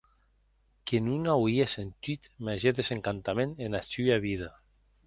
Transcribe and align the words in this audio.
Que 0.91 0.97
non 1.09 1.21
auie 1.35 1.67
sentut 1.75 2.21
màger 2.49 2.73
desencantament 2.81 3.57
ena 3.69 3.87
sua 3.93 4.23
vida. 4.29 4.55